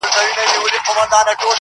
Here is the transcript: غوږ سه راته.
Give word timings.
غوږ 0.59 0.73
سه 0.85 1.19
راته. 1.27 1.47